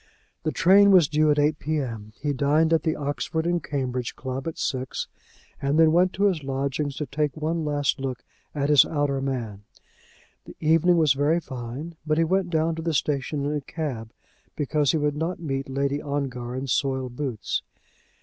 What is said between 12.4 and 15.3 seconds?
down to the station in a cab, because he would